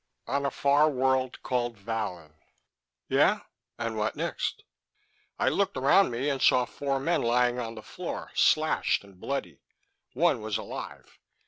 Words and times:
"On 0.25 0.47
a 0.47 0.49
far 0.49 0.89
world 0.89 1.39
called 1.43 1.77
Vallon." 1.77 2.33
"Yeah? 3.07 3.41
And 3.77 3.95
what 3.95 4.15
next?" 4.15 4.63
"I 5.37 5.47
looked 5.49 5.77
around 5.77 6.09
me 6.09 6.27
and 6.27 6.41
saw 6.41 6.65
four 6.65 6.99
men 6.99 7.21
lying 7.21 7.59
on 7.59 7.75
the 7.75 7.83
floor, 7.83 8.31
slashed 8.33 9.03
and 9.03 9.19
bloody. 9.21 9.61
One 10.13 10.41
was 10.41 10.57
alive. 10.57 11.19